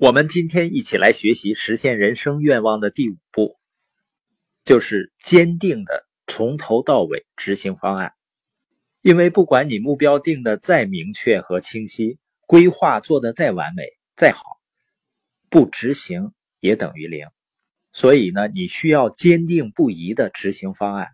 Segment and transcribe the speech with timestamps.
[0.00, 3.58] 我们今天一起来学习实现人生愿望的第五步，
[4.64, 8.12] 就是坚定的从头到尾执行方案。
[9.02, 13.82] 因为不管你目标定的再明确和清晰，规划做的再完美、
[14.14, 14.44] 再好，
[15.50, 17.26] 不执行也等于零。
[17.92, 21.08] 所以呢，你需要坚定不移的执行方案。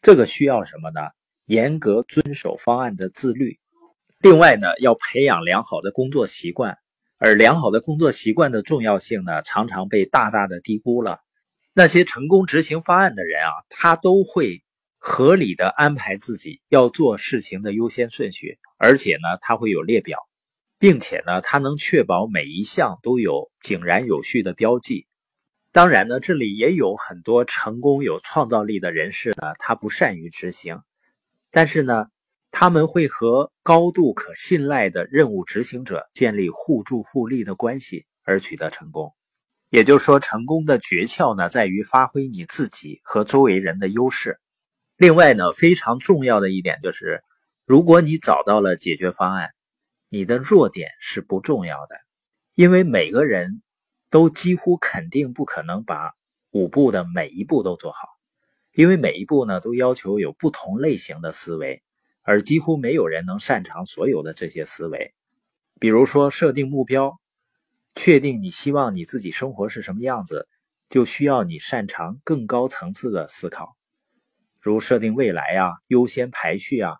[0.00, 1.10] 这个需要什么呢？
[1.44, 3.58] 严格遵守方案的自律。
[4.20, 6.78] 另外呢，要培养良好的工作习惯。
[7.24, 11.20] 而良好的工作习惯的重要性呢，常常被大大的低估了。
[11.72, 14.64] 那些成功执行方案的人啊，他都会
[14.98, 20.18] 合理的安排自己要做事情的优先顺序，而且呢，他会有列表，
[20.80, 25.06] 并且呢，他能确保每一项都有井然有序的标记。
[25.70, 30.80] 当然呢，这里也有很多成功有创造力的人士呢，他不善于执行，
[31.52, 32.06] 但是呢。
[32.52, 39.12] 他们会和高度可信赖的任务执行者建立互助互利的关系，而取得成功。
[39.70, 44.38] 也就是说，成功的诀窍呢，在于发挥你自己和周围人的优势。
[44.98, 47.24] 另外呢，非常重要的一点就是，
[47.64, 49.48] 如果你找到了解决方案，
[50.10, 51.96] 你的弱点是不重要的，
[52.54, 53.62] 因为每个人
[54.10, 56.12] 都几乎肯定不可能把
[56.50, 58.06] 五步的每一步都做好，
[58.74, 61.82] 因为每一步呢，都要求有不同类型的思维。
[62.22, 65.12] 而几乎没有人能擅长所有的这些思维，
[65.80, 67.20] 比如说设定目标，
[67.94, 70.48] 确定你希望你自己生活是什么样子，
[70.88, 73.76] 就需要你擅长更高层次的思考，
[74.60, 76.96] 如设定未来啊、优先排序啊，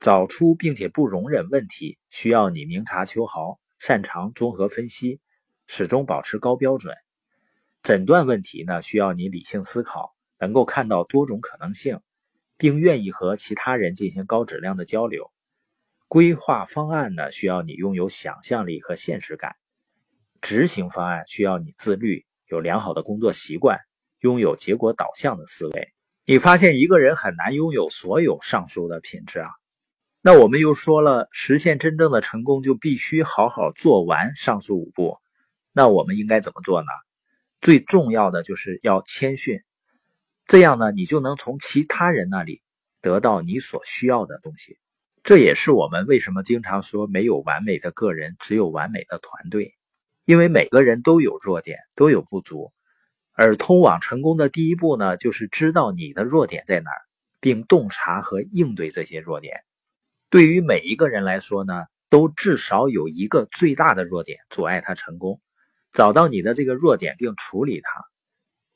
[0.00, 5.20] 找出并且不容忍问题，需要你明察秋毫，擅长综合分析，
[5.66, 6.94] 始终保持高标准。
[7.82, 12.00] 诊断问题呢，需要你理性思考，能够看到多种可能性。
[12.58, 15.30] 并愿意和其他人进行高质量的交流。
[16.08, 19.52] 规划方案呢，需要你拥有想象力和现实感；
[20.40, 23.78] 执行方案需要你自律，有良好的工作习惯，
[24.20, 25.92] 拥有结果导向的思维。
[26.24, 29.50] 你发现一个人很难拥有所有上述的品质啊？
[30.20, 35.18] 那我们又说了，实现真正的成功就必须好好做完上述五步。
[35.72, 36.88] 那我们应该怎么做呢？
[37.60, 39.62] 最重要的就是要谦逊。
[40.48, 42.62] 这样呢，你就能从其他人那里
[43.02, 44.78] 得到你所需要的东西。
[45.22, 49.74] 这也是我们为什么经常说没有完美的个人，只有完美的团队。
[50.24, 52.72] 因为每个人都有弱点，都有不足，
[53.34, 57.00] 而通往成功的第一步呢，就是知道你的弱点在哪儿，
[57.40, 59.60] 并洞察和应对这些弱点。
[60.30, 65.42] 对于每一个人来说呢，都至少有一个最大的弱点阻碍他成功。
[65.92, 68.04] 找到你的这个弱点并处理它。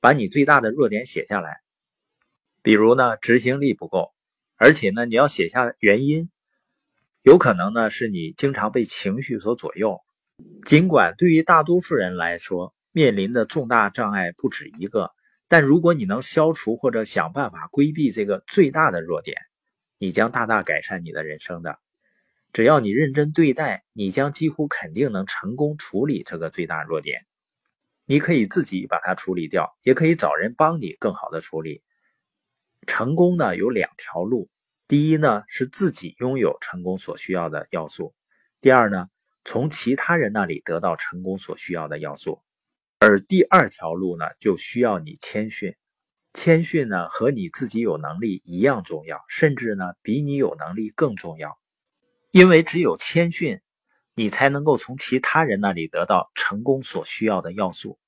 [0.02, 1.60] 把你最大的弱点写下来，
[2.60, 4.12] 比如呢，执行力不够，
[4.56, 6.28] 而且呢，你要写下原因。
[7.22, 10.00] 有可能呢，是你经常被情绪所左右。
[10.64, 15.12] 尽管对于大多数人来说，面临的重大障碍不止一个，
[15.46, 19.36] 但如果你能消除或者想办法规避这个最大的弱点，
[19.98, 21.78] 你将大大改善你的人生的。
[22.52, 27.24] 只要你认真对待，你将几乎肯定能成功处理这个最大弱点。
[28.04, 31.82] 你可以自己把它处理掉，也可以找人帮你更好的处理。
[32.86, 34.50] 成功呢有两条路，
[34.88, 38.12] 第一呢是自己拥有成功所需要的要素，
[38.60, 39.08] 第二呢
[39.44, 42.42] 从其他人那里得到成功所需要的要素。
[42.98, 45.76] 而第二条路呢就需要你谦逊，
[46.34, 51.58] 谦逊呢和你自己有能力一样重要，甚至呢比你有能力更重要，
[52.30, 53.60] 因为只有谦逊。
[54.14, 57.98] 你才能够从其他人那里得到成功所需要的要素。